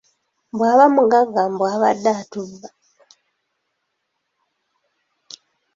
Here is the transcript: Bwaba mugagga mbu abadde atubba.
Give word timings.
Bwaba 0.57 0.85
mugagga 0.95 1.41
mbu 1.51 1.63
abadde 1.73 2.09
atubba. 2.21 2.67